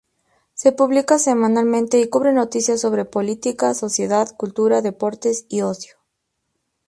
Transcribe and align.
Se 0.55 0.71
publica 0.71 1.19
semanalmente 1.19 1.99
y 1.99 2.09
cubre 2.09 2.33
noticias 2.33 2.81
sobre 2.81 3.05
política, 3.05 3.75
sociedad, 3.75 4.35
cultura, 4.35 4.81
deportes 4.81 5.45
y 5.47 5.61
ocio. 5.61 5.93